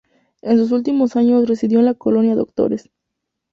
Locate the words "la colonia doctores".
1.85-2.89